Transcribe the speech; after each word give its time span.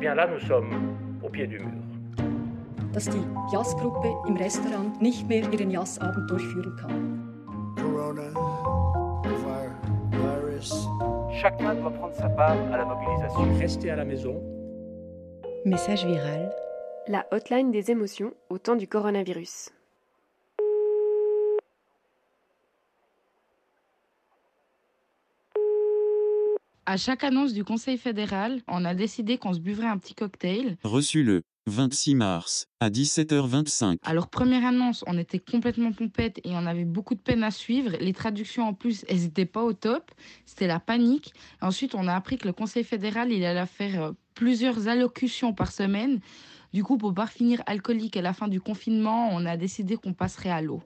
bien 0.00 0.14
là, 0.14 0.26
nous 0.26 0.40
sommes 0.40 0.96
au 1.22 1.28
pied 1.28 1.46
du 1.46 1.58
mur. 1.58 1.68
Dass 2.92 3.04
die 3.04 3.22
Jazzgruppe 3.52 4.08
im 4.26 4.36
Restaurant 4.36 5.00
nicht 5.00 5.28
mehr 5.28 5.42
ihren 5.52 5.70
Jazzabend 5.70 6.28
durchführen 6.28 6.74
kann. 6.76 7.74
Corona, 7.76 8.22
virus. 10.10 10.88
Chacun 11.40 11.74
doit 11.76 11.90
prendre 11.90 12.14
sa 12.14 12.28
part 12.30 12.56
à 12.72 12.78
la 12.78 12.84
mobilisation. 12.84 13.58
Restez 13.58 13.90
à 13.90 13.96
la 13.96 14.04
maison. 14.04 14.42
Message 15.64 16.04
viral. 16.04 16.50
La 17.06 17.26
hotline 17.30 17.70
des 17.70 17.90
émotions 17.90 18.32
au 18.48 18.58
temps 18.58 18.76
du 18.76 18.88
coronavirus. 18.88 19.70
À 26.86 26.96
chaque 26.96 27.24
annonce 27.24 27.52
du 27.52 27.62
Conseil 27.62 27.98
fédéral, 27.98 28.62
on 28.66 28.84
a 28.84 28.94
décidé 28.94 29.38
qu'on 29.38 29.52
se 29.52 29.60
buvrait 29.60 29.86
un 29.86 29.98
petit 29.98 30.14
cocktail. 30.14 30.76
Reçu 30.82 31.22
le 31.22 31.42
26 31.66 32.14
mars 32.14 32.66
à 32.80 32.90
17h25. 32.90 33.98
Alors 34.02 34.28
première 34.28 34.64
annonce, 34.64 35.04
on 35.06 35.18
était 35.18 35.38
complètement 35.38 35.92
pompette 35.92 36.40
et 36.42 36.50
on 36.52 36.66
avait 36.66 36.86
beaucoup 36.86 37.14
de 37.14 37.20
peine 37.20 37.44
à 37.44 37.50
suivre. 37.50 37.90
Les 38.00 38.12
traductions 38.12 38.64
en 38.66 38.74
plus, 38.74 39.04
elles 39.08 39.20
n'étaient 39.20 39.46
pas 39.46 39.62
au 39.62 39.72
top. 39.72 40.10
C'était 40.46 40.66
la 40.66 40.80
panique. 40.80 41.34
Ensuite, 41.60 41.94
on 41.94 42.08
a 42.08 42.14
appris 42.14 42.38
que 42.38 42.46
le 42.46 42.54
Conseil 42.54 42.82
fédéral, 42.82 43.30
il 43.30 43.44
allait 43.44 43.66
faire 43.66 44.02
euh, 44.02 44.12
plusieurs 44.34 44.88
allocutions 44.88 45.52
par 45.52 45.72
semaine. 45.72 46.20
Du 46.72 46.82
coup, 46.82 46.96
pour 46.96 47.12
pas 47.12 47.26
finir 47.26 47.62
alcoolique 47.66 48.16
à 48.16 48.22
la 48.22 48.32
fin 48.32 48.48
du 48.48 48.60
confinement, 48.60 49.28
on 49.32 49.44
a 49.44 49.56
décidé 49.56 49.96
qu'on 49.96 50.14
passerait 50.14 50.50
à 50.50 50.62
l'eau. 50.62 50.82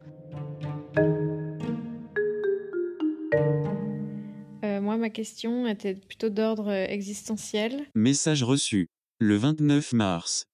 Ma 5.05 5.11
question 5.11 5.67
était 5.67 5.93
plutôt 5.93 6.31
d'ordre 6.31 6.69
euh, 6.69 6.87
existentiel, 6.89 7.85
Message 7.95 8.43
reçu 8.43 8.89
le 9.19 9.37
29 9.37 9.93
mars 9.93 10.47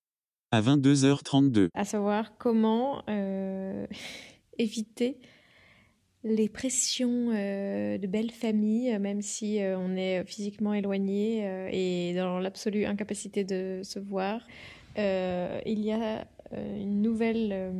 à 0.50 0.60
22h32. 0.60 1.68
à 1.72 1.84
savoir 1.84 2.36
comment 2.36 3.04
euh, 3.08 3.86
éviter 4.58 5.20
les 6.24 6.48
pressions 6.48 7.30
euh, 7.30 7.96
de 7.96 8.08
belles 8.08 8.32
familles, 8.32 8.98
même 8.98 9.22
si 9.22 9.62
euh, 9.62 9.78
on 9.78 9.94
est 9.94 10.24
physiquement 10.24 10.74
éloigné 10.74 11.46
et 11.70 12.12
dans 12.14 12.40
l'absolue 12.40 12.86
incapacité 12.86 13.44
de 13.44 13.82
se 13.84 14.00
voir. 14.00 14.44
Il 14.96 15.80
y 15.84 15.92
a 15.92 16.26
une 16.52 17.02
nouvelle 17.02 17.72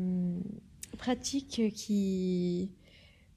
pratique 0.99 1.63
qui 1.75 2.71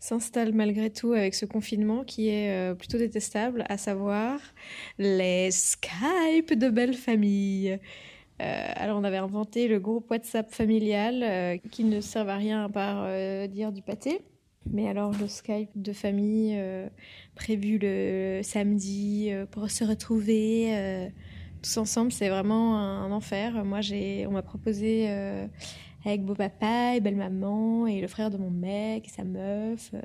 s'installe 0.03 0.51
malgré 0.51 0.89
tout 0.89 1.13
avec 1.13 1.33
ce 1.33 1.45
confinement 1.45 2.03
qui 2.03 2.27
est 2.27 2.51
euh, 2.51 2.75
plutôt 2.75 2.97
détestable, 2.97 3.63
à 3.69 3.77
savoir 3.77 4.37
les 4.99 5.49
Skype 5.49 6.53
de 6.53 6.69
belles 6.69 6.93
familles. 6.93 7.79
Euh, 8.41 8.67
alors 8.75 8.99
on 8.99 9.05
avait 9.05 9.17
inventé 9.17 9.69
le 9.69 9.79
groupe 9.79 10.11
WhatsApp 10.11 10.51
familial 10.51 11.23
euh, 11.23 11.57
qui 11.71 11.85
ne 11.85 12.01
sert 12.01 12.27
à 12.27 12.35
rien 12.35 12.65
à 12.65 12.69
part 12.69 13.07
dire 13.47 13.71
du 13.71 13.81
pâté. 13.81 14.19
Mais 14.69 14.89
alors 14.89 15.13
le 15.21 15.27
Skype 15.29 15.69
de 15.75 15.93
famille 15.93 16.57
prévu 17.35 17.77
le 17.81 18.41
samedi 18.43 19.29
pour 19.51 19.69
se 19.69 19.83
retrouver 19.85 21.11
tous 21.61 21.77
ensemble, 21.77 22.11
c'est 22.11 22.29
vraiment 22.29 22.77
un, 22.77 23.05
un 23.05 23.11
enfer. 23.11 23.63
Moi 23.63 23.81
j'ai, 23.81 24.25
on 24.27 24.31
m'a 24.31 24.41
proposé 24.41 25.07
avec 26.05 26.23
beau 26.23 26.35
papa 26.35 26.95
et 26.95 26.99
belle 26.99 27.15
maman 27.15 27.87
et 27.87 28.01
le 28.01 28.07
frère 28.07 28.29
de 28.29 28.37
mon 28.37 28.49
mec 28.49 29.07
et 29.07 29.09
sa 29.09 29.23
meuf. 29.23 29.91
euh, 29.93 30.01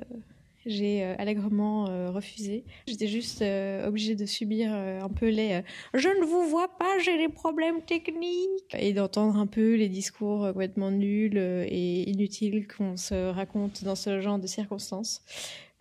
j'ai 0.65 1.03
euh, 1.03 1.15
allègrement 1.17 1.87
euh, 1.87 2.11
refusé. 2.11 2.63
J'étais 2.85 3.07
juste 3.07 3.43
obligée 3.85 4.15
de 4.15 4.25
subir 4.25 4.71
un 4.73 5.09
peu 5.09 5.29
les 5.29 5.61
je 5.93 6.09
ne 6.09 6.25
vous 6.25 6.47
vois 6.47 6.67
pas, 6.77 6.99
j'ai 6.99 7.17
des 7.17 7.29
problèmes 7.29 7.81
techniques 7.81 8.75
et 8.77 8.93
d'entendre 8.93 9.37
un 9.37 9.47
peu 9.47 9.75
les 9.75 9.89
discours 9.89 10.47
complètement 10.47 10.91
nuls 10.91 11.37
et 11.37 12.09
inutiles 12.09 12.67
qu'on 12.67 12.97
se 12.97 13.29
raconte 13.31 13.83
dans 13.83 13.95
ce 13.95 14.19
genre 14.19 14.37
de 14.37 14.47
circonstances. 14.47 15.21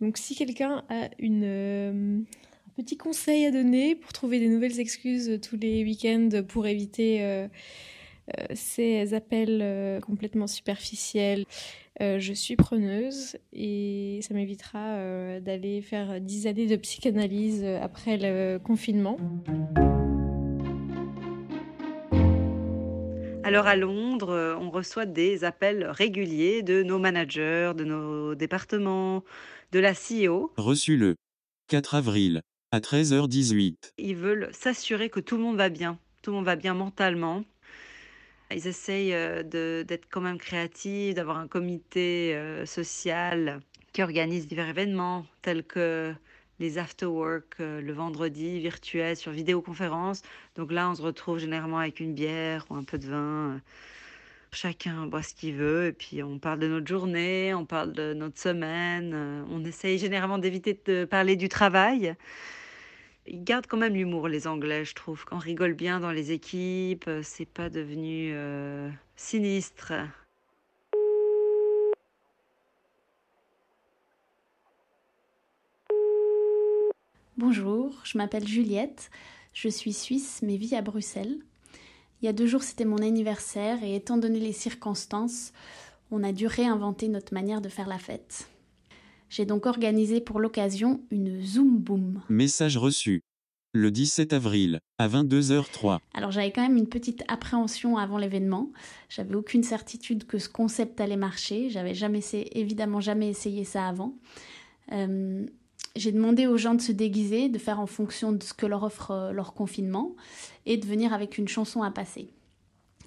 Donc 0.01 0.17
si 0.17 0.37
quelqu'un 0.37 0.85
a 0.89 1.09
une 1.19 2.25
un 2.69 2.83
petit 2.83 2.97
conseil 2.97 3.47
à 3.47 3.51
donner 3.51 3.97
pour 3.97 4.13
trouver 4.13 4.39
des 4.39 4.49
nouvelles 4.49 4.79
excuses 4.79 5.41
tous 5.43 5.57
les 5.57 5.83
week-ends 5.83 6.31
pour 6.47 6.69
éviter 6.69 7.49
ces 8.55 9.15
appels 9.15 9.61
euh, 9.63 10.01
complètement 10.01 10.47
superficiels. 10.47 11.45
Euh, 12.01 12.21
je 12.21 12.33
suis 12.33 12.55
preneuse 12.55 13.37
et 13.53 14.21
ça 14.23 14.33
m'évitera 14.33 14.79
euh, 14.79 15.41
d'aller 15.41 15.83
faire 15.83 16.21
10 16.21 16.47
années 16.47 16.67
de 16.67 16.77
psychanalyse 16.77 17.63
euh, 17.65 17.81
après 17.83 18.17
le 18.17 18.59
confinement. 18.59 19.17
Alors 23.43 23.67
à 23.67 23.77
Londres, 23.77 24.31
euh, 24.31 24.57
on 24.57 24.71
reçoit 24.71 25.07
des 25.07 25.43
appels 25.43 25.87
réguliers 25.87 26.63
de 26.63 26.83
nos 26.83 26.99
managers, 26.99 27.73
de 27.75 27.83
nos 27.83 28.35
départements, 28.35 29.25
de 29.73 29.81
la 29.81 29.95
CEO. 29.95 30.53
Reçu 30.57 30.97
le 30.97 31.17
4 31.69 31.95
avril 31.97 32.43
à 32.71 32.81
13h18. 32.81 33.95
Ils 33.99 34.17
veulent 34.17 34.51
s'assurer 34.53 35.09
que 35.09 35.19
tout 35.19 35.37
le 35.37 35.43
monde 35.43 35.57
va 35.57 35.71
bien, 35.71 35.99
tout 36.23 36.31
le 36.31 36.37
monde 36.37 36.45
va 36.45 36.57
bien 36.57 36.75
mentalement. 36.75 37.43
Ils 38.51 38.67
essayent 38.67 39.15
euh, 39.15 39.43
d'être 39.43 40.09
quand 40.11 40.23
même 40.23 40.39
créatifs, 40.39 41.15
d'avoir 41.15 41.37
un 41.37 41.49
comité 41.49 42.35
euh, 42.35 42.65
social 42.65 43.61
qui 43.93 44.03
organise 44.03 44.47
divers 44.47 44.69
événements 44.69 45.27
tels 45.43 45.65
que 45.65 46.15
les 46.59 46.79
after-work 46.79 47.57
euh, 47.61 47.81
le 47.83 47.93
vendredi 47.93 48.59
virtuels 48.59 49.17
sur 49.17 49.33
vidéoconférence. 49.33 50.23
Donc 50.57 50.73
là, 50.73 50.89
on 50.91 50.95
se 50.95 51.03
retrouve 51.03 51.39
généralement 51.39 51.79
avec 51.79 52.01
une 52.01 52.15
bière 52.15 52.65
ou 52.71 52.75
un 52.75 52.85
peu 52.85 52.99
de 52.99 53.07
vin. 53.07 53.61
Chacun 54.51 55.07
boit 55.07 55.23
ce 55.23 55.35
qu'il 55.35 55.55
veut 55.55 55.89
et 55.89 55.93
puis 55.93 56.23
on 56.23 56.39
parle 56.39 56.59
de 56.59 56.69
notre 56.69 56.87
journée, 56.87 57.53
on 57.53 57.67
parle 57.67 57.93
de 57.93 58.15
notre 58.15 58.39
semaine. 58.39 59.15
On 59.51 59.63
essaye 59.63 59.99
généralement 59.99 60.39
d'éviter 60.39 60.81
de 60.87 61.05
parler 61.05 61.37
du 61.37 61.51
travail. 61.51 62.15
Ils 63.31 63.45
gardent 63.45 63.67
quand 63.67 63.77
même 63.77 63.95
l'humour, 63.95 64.27
les 64.27 64.47
Anglais, 64.47 64.87
je 64.87 64.95
trouve. 64.95 65.25
On 65.31 65.37
rigole 65.37 65.75
bien 65.75 66.01
dans 66.01 66.13
les 66.13 66.33
équipes, 66.33 67.05
euh, 67.09 67.21
c'est 67.23 67.45
pas 67.45 67.69
devenu 67.69 68.31
euh, 68.33 68.89
sinistre. 69.17 69.93
Bonjour, 77.37 78.01
je 78.03 78.17
m'appelle 78.17 78.49
Juliette, 78.49 79.11
je 79.53 79.69
suis 79.69 79.93
suisse 79.93 80.41
mais 80.43 80.57
vis 80.57 80.75
à 80.75 80.83
Bruxelles. 80.83 81.37
Il 82.21 82.27
y 82.27 82.29
a 82.29 82.33
deux 82.33 82.47
jours 82.47 82.63
c'était 82.63 82.85
mon 82.87 82.99
anniversaire 82.99 83.85
et 83.85 83.95
étant 83.95 84.17
donné 84.17 84.41
les 84.41 84.53
circonstances, 84.53 85.53
on 86.11 86.25
a 86.25 86.33
dû 86.33 86.47
réinventer 86.47 87.09
notre 87.09 87.35
manière 87.35 87.61
de 87.61 87.69
faire 87.69 87.89
la 87.89 87.99
fête. 87.99 88.49
J'ai 89.31 89.45
donc 89.45 89.67
organisé 89.67 90.21
pour 90.21 90.41
l'occasion 90.41 91.01
une 91.11 91.43
Zoom 91.43 91.79
Boom. 91.79 92.23
Message 92.29 92.77
reçu 92.77 93.23
le 93.75 93.91
17 93.91 94.33
avril 94.33 94.81
à 94.99 95.09
22h03. 95.09 95.99
Alors 96.15 96.31
j'avais 96.31 96.51
quand 96.51 96.63
même 96.63 96.77
une 96.77 96.89
petite 96.89 97.23
appréhension 97.29 97.99
avant 97.99 98.17
l'événement. 98.17 98.71
J'avais 99.11 99.35
aucune 99.35 99.63
certitude 99.63 100.27
que 100.27 100.39
ce 100.39 100.49
concept 100.49 101.01
allait 101.01 101.17
marcher. 101.17 101.69
J'avais 101.69 101.95
jamais 101.95 102.21
évidemment 102.53 103.01
jamais 103.01 103.29
essayé 103.29 103.65
ça 103.65 103.87
avant. 103.87 104.15
Euh, 104.93 105.45
j'ai 105.97 106.13
demandé 106.13 106.47
aux 106.47 106.57
gens 106.57 106.75
de 106.75 106.81
se 106.81 106.93
déguiser, 106.93 107.49
de 107.49 107.59
faire 107.59 107.81
en 107.81 107.87
fonction 107.87 108.33
de 108.33 108.43
ce 108.43 108.55
que 108.55 108.67
leur 108.67 108.83
offre 108.83 109.11
euh, 109.11 109.33
leur 109.33 109.53
confinement 109.53 110.15
et 110.65 110.79
de 110.79 110.87
venir 110.87 111.13
avec 111.13 111.37
une 111.37 111.49
chanson 111.49 111.83
à 111.83 111.91
passer. 111.91 112.31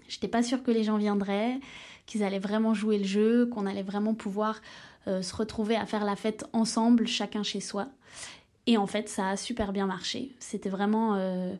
J'étais 0.08 0.28
pas 0.28 0.44
sûre 0.44 0.62
que 0.62 0.72
les 0.72 0.84
gens 0.84 0.98
viendraient, 0.98 1.60
qu'ils 2.06 2.22
allaient 2.24 2.40
vraiment 2.40 2.74
jouer 2.74 2.98
le 2.98 3.06
jeu, 3.06 3.46
qu'on 3.46 3.66
allait 3.66 3.82
vraiment 3.82 4.14
pouvoir 4.14 4.62
euh, 5.08 5.22
se 5.22 5.36
retrouver 5.36 5.76
à 5.76 5.86
faire 5.86 6.06
la 6.06 6.16
fête 6.16 6.46
ensemble, 6.54 7.08
chacun 7.08 7.44
chez 7.44 7.60
soi. 7.60 7.88
Et 8.68 8.78
en 8.78 8.86
fait, 8.86 9.10
ça 9.10 9.30
a 9.30 9.38
super 9.38 9.74
bien 9.74 9.88
marché. 9.88 10.36
C'était 10.40 10.70
vraiment, 10.70 11.16
euh, 11.16 11.54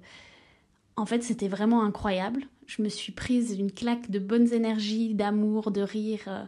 en 0.96 1.06
fait, 1.06 1.24
c'était 1.24 1.48
vraiment 1.48 1.84
incroyable. 1.84 2.44
Je 2.68 2.84
me 2.84 2.90
suis 2.90 3.12
prise 3.12 3.58
une 3.58 3.72
claque 3.72 4.12
de 4.12 4.20
bonnes 4.20 4.54
énergies, 4.54 5.16
d'amour, 5.16 5.72
de 5.72 5.82
rire. 5.82 6.22
Euh, 6.28 6.44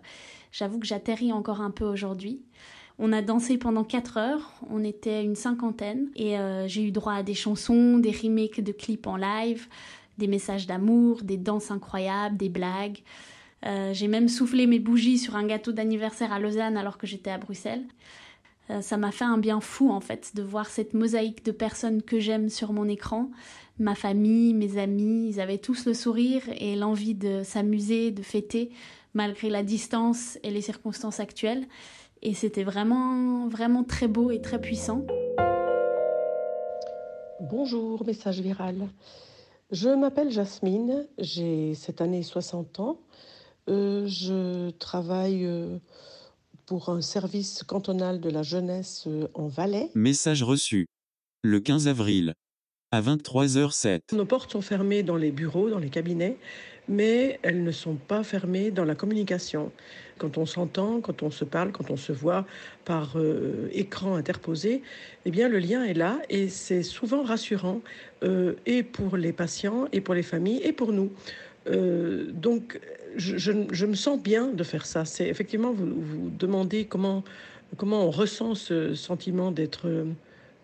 J'avoue 0.51 0.77
que 0.77 0.85
j'atterris 0.85 1.33
encore 1.33 1.61
un 1.61 1.71
peu 1.71 1.85
aujourd'hui. 1.85 2.43
On 2.99 3.11
a 3.11 3.23
dansé 3.23 3.57
pendant 3.57 3.83
4 3.83 4.17
heures, 4.17 4.53
on 4.69 4.83
était 4.83 5.23
une 5.23 5.35
cinquantaine 5.35 6.09
et 6.15 6.35
j'ai 6.67 6.83
eu 6.83 6.91
droit 6.91 7.13
à 7.13 7.23
des 7.23 7.33
chansons, 7.33 7.97
des 7.97 8.11
remakes 8.11 8.61
de 8.61 8.71
clips 8.71 9.07
en 9.07 9.17
live, 9.17 9.67
des 10.19 10.27
messages 10.27 10.67
d'amour, 10.67 11.23
des 11.23 11.37
danses 11.37 11.71
incroyables, 11.71 12.37
des 12.37 12.49
blagues. 12.49 12.99
Euh, 13.65 13.93
j'ai 13.93 14.07
même 14.07 14.27
soufflé 14.27 14.67
mes 14.67 14.79
bougies 14.79 15.17
sur 15.17 15.35
un 15.35 15.45
gâteau 15.45 15.71
d'anniversaire 15.71 16.33
à 16.33 16.39
Lausanne 16.39 16.77
alors 16.77 16.97
que 16.97 17.07
j'étais 17.07 17.31
à 17.31 17.37
Bruxelles. 17.37 17.85
Euh, 18.69 18.81
ça 18.81 18.97
m'a 18.97 19.11
fait 19.11 19.25
un 19.25 19.37
bien 19.37 19.59
fou 19.59 19.91
en 19.91 19.99
fait 19.99 20.35
de 20.35 20.41
voir 20.41 20.67
cette 20.67 20.93
mosaïque 20.93 21.45
de 21.45 21.51
personnes 21.51 22.01
que 22.01 22.19
j'aime 22.19 22.49
sur 22.49 22.73
mon 22.73 22.87
écran. 22.87 23.29
Ma 23.79 23.95
famille, 23.95 24.53
mes 24.53 24.77
amis, 24.77 25.29
ils 25.29 25.39
avaient 25.39 25.57
tous 25.57 25.85
le 25.85 25.93
sourire 25.93 26.43
et 26.57 26.75
l'envie 26.75 27.15
de 27.15 27.41
s'amuser, 27.43 28.11
de 28.11 28.21
fêter 28.21 28.71
malgré 29.13 29.49
la 29.49 29.63
distance 29.63 30.37
et 30.43 30.49
les 30.49 30.61
circonstances 30.61 31.19
actuelles. 31.19 31.65
Et 32.21 32.33
c'était 32.33 32.63
vraiment, 32.63 33.47
vraiment 33.47 33.83
très 33.83 34.07
beau 34.07 34.31
et 34.31 34.41
très 34.41 34.59
puissant. 34.59 35.05
Bonjour, 37.41 38.05
message 38.05 38.39
viral. 38.39 38.87
Je 39.71 39.89
m'appelle 39.89 40.29
Jasmine, 40.29 41.05
j'ai 41.17 41.73
cette 41.73 41.99
année 41.99 42.23
60 42.23 42.79
ans. 42.79 42.99
Euh, 43.69 44.07
je 44.07 44.71
travaille 44.71 45.45
euh, 45.45 45.77
pour 46.65 46.89
un 46.89 47.01
service 47.01 47.63
cantonal 47.63 48.19
de 48.19 48.29
la 48.29 48.43
jeunesse 48.43 49.05
euh, 49.07 49.27
en 49.33 49.47
Valais. 49.47 49.89
Message 49.95 50.43
reçu. 50.43 50.87
Le 51.43 51.59
15 51.59 51.87
avril. 51.87 52.33
À 52.91 53.01
23h07. 53.01 54.01
Nos 54.13 54.25
portes 54.25 54.51
sont 54.51 54.61
fermées 54.61 55.01
dans 55.01 55.15
les 55.15 55.31
bureaux, 55.31 55.69
dans 55.69 55.79
les 55.79 55.89
cabinets, 55.89 56.37
mais 56.87 57.39
elles 57.41 57.63
ne 57.63 57.71
sont 57.71 57.95
pas 57.95 58.23
fermées 58.23 58.69
dans 58.69 58.85
la 58.85 58.93
communication. 58.95 59.71
Quand 60.19 60.37
on 60.37 60.45
s'entend, 60.45 61.01
quand 61.01 61.23
on 61.23 61.31
se 61.31 61.43
parle, 61.43 61.71
quand 61.71 61.89
on 61.89 61.97
se 61.97 62.11
voit 62.11 62.45
par 62.85 63.13
euh, 63.15 63.67
écran 63.71 64.15
interposé, 64.15 64.83
eh 65.25 65.31
bien 65.31 65.49
le 65.49 65.59
lien 65.59 65.83
est 65.83 65.95
là 65.95 66.19
et 66.29 66.49
c'est 66.49 66.83
souvent 66.83 67.23
rassurant 67.23 67.81
euh, 68.23 68.53
et 68.65 68.83
pour 68.83 69.17
les 69.17 69.33
patients 69.33 69.87
et 69.91 70.01
pour 70.01 70.13
les 70.13 70.23
familles 70.23 70.61
et 70.63 70.71
pour 70.71 70.93
nous. 70.93 71.11
Euh, 71.67 72.31
donc 72.31 72.79
je, 73.15 73.51
me 73.85 73.95
sens 73.95 74.21
bien 74.21 74.47
de 74.47 74.63
faire 74.63 74.85
ça. 74.85 75.05
C'est 75.05 75.27
effectivement 75.27 75.71
vous 75.71 75.85
vous 75.85 76.29
demandez 76.29 76.85
comment 76.85 77.23
comment 77.77 78.05
on 78.05 78.11
ressent 78.11 78.53
ce 78.55 78.93
sentiment 78.93 79.51
d'être 79.51 80.05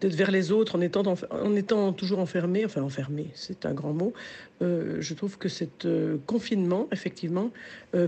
d'être 0.02 0.16
vers 0.16 0.32
les 0.32 0.54
autres 0.54 0.78
en 0.78 0.82
étant, 0.82 1.04
en 1.30 1.56
étant 1.56 1.92
toujours 1.92 2.20
enfermé, 2.20 2.64
enfin 2.64 2.82
enfermé, 2.82 3.32
c'est 3.34 3.66
un 3.66 3.74
grand 3.74 3.92
mot. 3.92 4.14
Euh, 4.62 4.96
je 5.02 5.14
trouve 5.14 5.38
que 5.38 5.50
cet 5.50 5.84
euh, 5.84 6.16
confinement, 6.26 6.88
effectivement, 6.94 7.52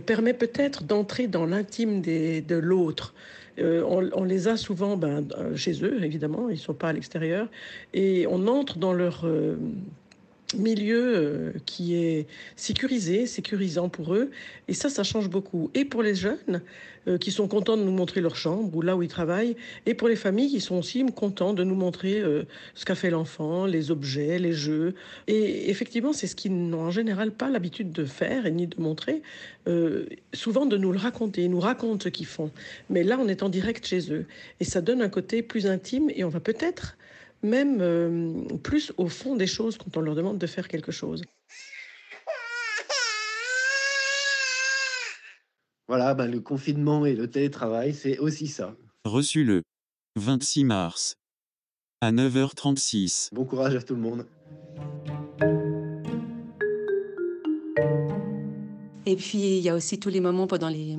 permet 0.05 0.33
peut-être 0.33 0.83
d'entrer 0.83 1.27
dans 1.27 1.45
l'intime 1.45 2.01
de 2.01 2.55
l'autre. 2.55 3.13
On, 3.59 4.23
les 4.23 4.47
a 4.47 4.55
souvent 4.55 4.95
ben, 4.95 5.27
chez 5.55 5.83
eux, 5.83 6.01
évidemment, 6.01 6.47
ils 6.47 6.53
ne 6.53 6.59
sont 6.59 6.73
pas 6.73 6.89
à 6.89 6.93
l'extérieur, 6.93 7.49
et 7.93 8.25
on 8.29 8.47
entre 8.47 8.77
dans 8.77 8.93
leur 8.93 9.25
milieu 10.55 11.15
euh, 11.15 11.51
qui 11.65 11.95
est 11.95 12.27
sécurisé, 12.55 13.25
sécurisant 13.25 13.89
pour 13.89 14.13
eux. 14.13 14.31
Et 14.67 14.73
ça, 14.73 14.89
ça 14.89 15.03
change 15.03 15.29
beaucoup. 15.29 15.69
Et 15.73 15.85
pour 15.85 16.03
les 16.03 16.15
jeunes 16.15 16.61
euh, 17.07 17.17
qui 17.17 17.31
sont 17.31 17.47
contents 17.47 17.77
de 17.77 17.83
nous 17.83 17.91
montrer 17.91 18.21
leur 18.21 18.35
chambre 18.35 18.75
ou 18.75 18.81
là 18.81 18.95
où 18.95 19.03
ils 19.03 19.09
travaillent, 19.09 19.55
et 19.85 19.93
pour 19.93 20.07
les 20.07 20.15
familles 20.15 20.49
qui 20.49 20.61
sont 20.61 20.75
aussi 20.75 21.05
contents 21.15 21.53
de 21.53 21.63
nous 21.63 21.75
montrer 21.75 22.19
euh, 22.19 22.43
ce 22.75 22.85
qu'a 22.85 22.95
fait 22.95 23.09
l'enfant, 23.09 23.65
les 23.65 23.91
objets, 23.91 24.39
les 24.39 24.53
jeux. 24.53 24.95
Et 25.27 25.69
effectivement, 25.69 26.13
c'est 26.13 26.27
ce 26.27 26.35
qu'ils 26.35 26.53
n'ont 26.53 26.81
en 26.81 26.91
général 26.91 27.31
pas 27.31 27.49
l'habitude 27.49 27.91
de 27.91 28.05
faire 28.05 28.45
et 28.45 28.51
ni 28.51 28.67
de 28.67 28.79
montrer. 28.79 29.21
Souvent 30.33 30.65
de 30.65 30.75
nous 30.75 30.91
le 30.91 30.97
raconter. 30.97 31.43
Ils 31.43 31.51
nous 31.51 31.59
racontent 31.59 32.03
ce 32.03 32.09
qu'ils 32.09 32.25
font. 32.25 32.51
Mais 32.89 33.03
là, 33.03 33.19
on 33.19 33.27
est 33.27 33.43
en 33.43 33.49
direct 33.49 33.85
chez 33.85 34.11
eux. 34.11 34.25
Et 34.59 34.63
ça 34.63 34.81
donne 34.81 35.01
un 35.03 35.09
côté 35.09 35.43
plus 35.43 35.67
intime 35.67 36.09
et 36.15 36.23
on 36.23 36.29
va 36.29 36.39
peut-être 36.39 36.97
même 37.43 37.79
euh, 37.81 38.57
plus 38.63 38.93
au 38.97 39.07
fond 39.07 39.35
des 39.35 39.47
choses 39.47 39.77
quand 39.77 39.97
on 39.97 40.01
leur 40.01 40.15
demande 40.15 40.37
de 40.37 40.47
faire 40.47 40.67
quelque 40.67 40.91
chose. 40.91 41.23
Voilà, 45.87 46.13
ben 46.13 46.27
le 46.27 46.39
confinement 46.39 47.05
et 47.05 47.15
le 47.15 47.29
télétravail, 47.29 47.93
c'est 47.93 48.17
aussi 48.17 48.47
ça. 48.47 48.75
Reçu 49.03 49.43
le 49.43 49.61
26 50.15 50.63
mars 50.63 51.15
à 51.99 52.11
9h36. 52.11 53.29
Bon 53.33 53.45
courage 53.45 53.75
à 53.75 53.81
tout 53.81 53.95
le 53.95 54.01
monde. 54.01 54.25
Et 59.05 59.15
puis, 59.15 59.57
il 59.57 59.59
y 59.59 59.69
a 59.69 59.75
aussi 59.75 59.99
tous 59.99 60.09
les 60.09 60.21
moments 60.21 60.47
pendant 60.47 60.69
les, 60.69 60.95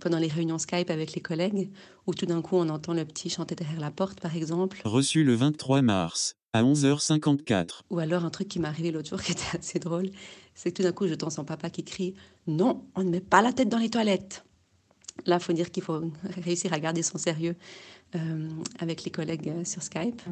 pendant 0.00 0.18
les 0.18 0.28
réunions 0.28 0.58
Skype 0.58 0.90
avec 0.90 1.14
les 1.14 1.20
collègues 1.20 1.70
où 2.06 2.14
tout 2.14 2.26
d'un 2.26 2.42
coup 2.42 2.56
on 2.56 2.68
entend 2.68 2.94
le 2.94 3.04
petit 3.04 3.30
chanter 3.30 3.54
derrière 3.54 3.80
la 3.80 3.90
porte, 3.90 4.20
par 4.20 4.36
exemple. 4.36 4.80
Reçu 4.84 5.24
le 5.24 5.34
23 5.34 5.82
mars 5.82 6.36
à 6.52 6.62
11h54. 6.62 7.80
Ou 7.90 7.98
alors 7.98 8.24
un 8.24 8.30
truc 8.30 8.48
qui 8.48 8.58
m'est 8.58 8.68
arrivé 8.68 8.90
l'autre 8.90 9.08
jour 9.08 9.22
qui 9.22 9.32
était 9.32 9.58
assez 9.58 9.78
drôle, 9.78 10.10
c'est 10.54 10.70
que 10.70 10.76
tout 10.76 10.82
d'un 10.82 10.92
coup 10.92 11.06
j'entends 11.06 11.30
son 11.30 11.44
papa 11.44 11.70
qui 11.70 11.84
crie 11.84 12.14
Non, 12.46 12.84
on 12.94 13.04
ne 13.04 13.10
met 13.10 13.20
pas 13.20 13.42
la 13.42 13.52
tête 13.52 13.68
dans 13.68 13.78
les 13.78 13.90
toilettes. 13.90 14.44
Là, 15.24 15.36
il 15.40 15.42
faut 15.42 15.52
dire 15.52 15.70
qu'il 15.70 15.82
faut 15.82 16.00
réussir 16.44 16.72
à 16.72 16.78
garder 16.78 17.02
son 17.02 17.18
sérieux 17.18 17.56
euh, 18.14 18.48
avec 18.78 19.04
les 19.04 19.10
collègues 19.10 19.48
euh, 19.48 19.64
sur 19.64 19.82
Skype. 19.82 20.22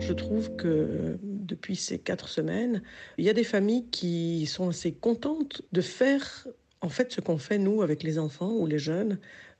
Je 0.00 0.12
trouve 0.12 0.54
que 0.56 1.18
depuis 1.44 1.76
ces 1.76 1.98
quatre 1.98 2.28
semaines, 2.28 2.82
il 3.18 3.24
y 3.24 3.30
a 3.30 3.32
des 3.32 3.44
familles 3.44 3.86
qui 3.90 4.46
sont 4.46 4.68
assez 4.68 4.92
contentes 4.92 5.62
de 5.72 5.80
faire 5.80 6.46
en 6.80 6.88
fait 6.88 7.12
ce 7.12 7.20
qu'on 7.20 7.38
fait 7.38 7.58
nous 7.58 7.82
avec 7.82 8.02
les 8.02 8.18
enfants 8.18 8.52
ou 8.52 8.66
les 8.66 8.78
jeunes, 8.78 9.18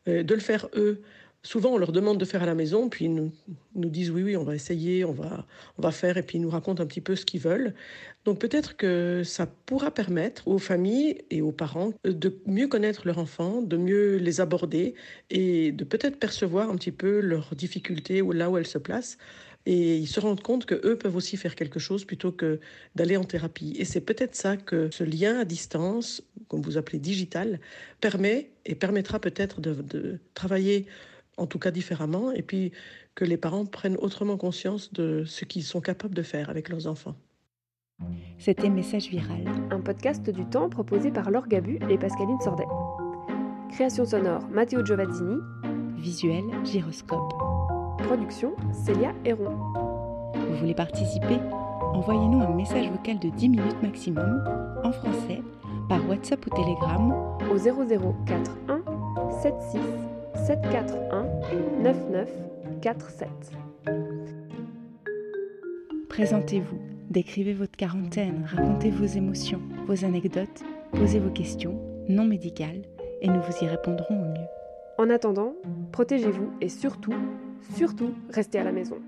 euh, 0.09 0.23
de 0.23 0.35
le 0.35 0.41
faire 0.41 0.69
eux. 0.75 1.01
Souvent, 1.43 1.73
on 1.73 1.77
leur 1.77 1.93
demande 1.93 2.19
de 2.19 2.25
faire 2.25 2.43
à 2.43 2.47
la 2.47 2.55
maison, 2.55 2.89
puis 2.89 3.05
ils 3.05 3.15
nous, 3.15 3.31
nous 3.75 3.91
disent 3.91 4.11
oui, 4.11 4.23
oui, 4.23 4.37
on 4.37 4.45
va 4.45 4.55
essayer, 4.55 5.05
on 5.05 5.13
va, 5.13 5.47
on 5.77 5.83
va 5.83 5.91
faire, 5.91 6.17
et 6.17 6.23
puis 6.23 6.39
ils 6.39 6.41
nous 6.41 6.49
racontent 6.49 6.83
un 6.83 6.87
petit 6.87 7.03
peu 7.03 7.17
ce 7.17 7.27
qu'ils 7.27 7.41
veulent. 7.41 7.75
Donc 8.25 8.39
peut-être 8.39 8.77
que 8.77 9.23
ça 9.25 9.47
pourra 9.67 9.91
permettre 9.91 10.49
aux 10.49 10.59
familles 10.59 11.23
et 11.31 11.43
aux 11.43 11.53
parents 11.53 11.93
de 12.05 12.39
mieux 12.47 12.67
connaître 12.67 13.07
leurs 13.07 13.19
enfants, 13.19 13.61
de 13.61 13.77
mieux 13.77 14.17
les 14.17 14.41
aborder 14.41 14.95
et 15.29 15.73
de 15.73 15.85
peut-être 15.85 16.19
percevoir 16.19 16.71
un 16.71 16.77
petit 16.77 16.93
peu 16.93 17.21
leurs 17.21 17.55
difficultés 17.55 18.23
ou 18.23 18.33
là 18.33 18.49
où 18.49 18.57
elles 18.57 18.67
se 18.67 18.79
placent 18.79 19.19
et 19.67 19.97
ils 19.97 20.07
se 20.07 20.21
rendent 20.21 20.43
compte 20.43 20.67
que 20.67 20.75
eux 20.87 20.97
peuvent 20.97 21.17
aussi 21.17 21.37
faire 21.37 21.55
quelque 21.55 21.79
chose 21.79 22.05
plutôt 22.05 22.33
que 22.33 22.61
d'aller 22.95 23.17
en 23.17 23.25
thérapie. 23.25 23.75
Et 23.79 23.85
c'est 23.85 24.01
peut-être 24.01 24.35
ça 24.35 24.57
que 24.57 24.91
ce 24.93 25.05
lien 25.05 25.39
à 25.39 25.45
distance, 25.45 26.23
comme 26.49 26.61
vous 26.61 26.77
appelez 26.77 26.99
digital, 26.99 27.61
permet 28.01 28.51
et 28.67 28.75
permettra 28.75 29.19
peut-être 29.19 29.61
de, 29.61 29.75
de, 29.75 30.19
travailler 30.35 30.87
en 31.37 31.47
tout 31.47 31.59
cas 31.59 31.73
différemment, 31.73 32.31
et 32.31 32.43
puis 32.43 32.71
que 33.17 33.25
les 33.25 33.37
parents 33.37 33.67
prennent 33.67 33.97
autrement 33.97 34.37
conscience 34.37 34.93
de 34.93 35.25
ce 35.25 35.45
qu'ils 35.45 35.65
sont 35.65 35.81
capables 35.81 36.15
de 36.15 36.23
faire 36.23 36.49
avec 36.49 36.69
leurs 36.69 36.87
enfants. 36.87 37.17
C'était 38.39 38.71
Message 38.71 39.09
Viral, 39.09 39.45
un 39.71 39.81
podcast 39.81 40.29
du 40.31 40.45
temps 40.47 40.69
proposé 40.69 41.11
par 41.11 41.31
Laure 41.31 41.49
Gabu 41.49 41.79
et 41.91 41.99
Pascaline 41.99 42.41
Sordet. 42.41 42.67
Création 43.73 44.05
sonore 44.05 44.47
Matteo 44.49 44.85
Giovazzini. 44.85 45.39
Visuel 45.97 46.45
Gyroscope. 46.65 47.54
Production 48.05 48.53
Célia 48.73 49.13
Héron. 49.25 49.57
Vous 50.35 50.57
voulez 50.57 50.75
participer? 50.75 51.39
Envoyez-nous 51.95 52.43
un 52.43 52.55
message 52.55 52.91
vocal 52.91 53.19
de 53.19 53.31
10 53.31 53.49
minutes 53.49 53.83
maximum 53.83 54.45
en 54.85 54.93
français 54.93 55.41
par 55.89 56.07
WhatsApp 56.09 56.45
ou 56.47 56.51
Telegram 56.51 57.15
au 57.51 57.57
0041 57.57 58.83
76 59.41 59.81
741 60.47 61.27
9947. 61.83 63.29
Présentez-vous, 66.11 66.79
décrivez 67.09 67.55
votre 67.55 67.77
quarantaine, 67.77 68.47
racontez 68.55 68.91
vos 68.91 69.07
émotions, 69.07 69.63
vos 69.87 70.05
anecdotes, 70.05 70.63
posez 70.93 71.21
vos 71.21 71.31
questions 71.31 71.81
non 72.09 72.25
médicales 72.25 72.83
et 73.23 73.29
nous 73.29 73.41
vous 73.41 73.65
y 73.65 73.67
répondrons 73.67 74.21
au 74.21 74.25
mieux. 74.27 74.47
En 74.99 75.11
attendant, 75.11 75.55
protégez-vous 75.91 76.51
et 76.61 76.69
surtout, 76.69 77.15
surtout, 77.77 78.15
restez 78.31 78.59
à 78.59 78.65
la 78.65 78.73
maison. 78.73 78.99